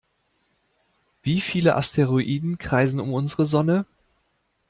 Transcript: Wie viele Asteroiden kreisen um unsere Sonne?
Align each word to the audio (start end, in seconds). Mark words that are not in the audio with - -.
Wie 1.21 1.41
viele 1.41 1.75
Asteroiden 1.75 2.57
kreisen 2.57 2.99
um 2.99 3.13
unsere 3.13 3.45
Sonne? 3.45 3.85